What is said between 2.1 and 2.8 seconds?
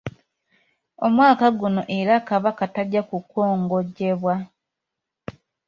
Kabaka